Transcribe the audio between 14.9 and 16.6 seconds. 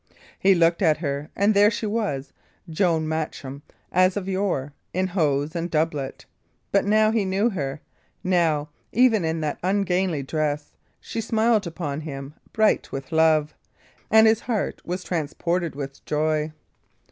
transported with joy.